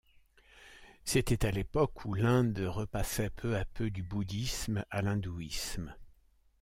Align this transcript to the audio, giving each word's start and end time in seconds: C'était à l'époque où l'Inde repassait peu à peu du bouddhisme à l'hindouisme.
C'était 1.05 1.45
à 1.45 1.51
l'époque 1.51 2.05
où 2.05 2.15
l'Inde 2.15 2.57
repassait 2.67 3.29
peu 3.29 3.55
à 3.55 3.65
peu 3.65 3.91
du 3.91 4.01
bouddhisme 4.01 4.83
à 4.89 5.03
l'hindouisme. 5.03 5.95